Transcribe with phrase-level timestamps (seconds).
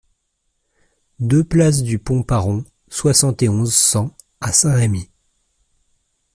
[1.19, 5.11] deux place du Pont-Paron, soixante et onze, cent à Saint-Rémy